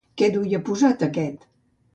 Què 0.21 0.29
duia 0.37 0.61
posat 0.71 1.05
aquest? 1.09 1.49